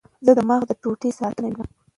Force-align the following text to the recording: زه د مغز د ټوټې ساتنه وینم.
زه 0.25 0.31
د 0.37 0.39
مغز 0.49 0.65
د 0.69 0.71
ټوټې 0.81 1.09
ساتنه 1.19 1.47
وینم. 1.49 1.69